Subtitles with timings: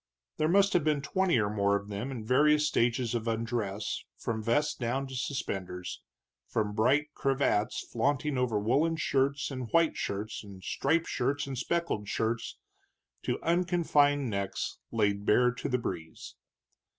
[0.37, 4.41] There must have been twenty or more of them, in various stages of undress from
[4.41, 6.01] vest down to suspenders,
[6.47, 12.07] from bright cravats flaunting over woolen shirts and white shirts, and striped shirts and speckled
[12.07, 12.57] shirts,
[13.21, 16.33] to unconfined necks laid bare to the breeze.